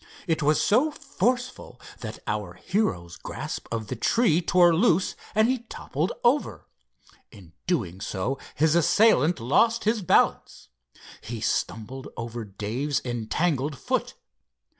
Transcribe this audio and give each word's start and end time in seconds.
It 0.25 0.41
was 0.41 0.59
so 0.59 0.89
forceful 0.89 1.79
that 1.99 2.23
our 2.25 2.53
hero's 2.55 3.17
grasp 3.17 3.67
of 3.71 3.85
the 3.85 3.95
tree 3.95 4.41
tore 4.41 4.73
loose, 4.75 5.15
and 5.35 5.47
he 5.47 5.59
toppled 5.69 6.11
over. 6.23 6.65
In 7.29 7.53
doing 7.67 8.01
so 8.01 8.39
his 8.55 8.73
assailant 8.73 9.39
lost 9.39 9.83
his 9.83 10.01
balance. 10.01 10.69
He 11.21 11.39
stumbled 11.39 12.07
over 12.17 12.43
Dave's 12.43 12.99
entangled 13.05 13.77
foot. 13.77 14.15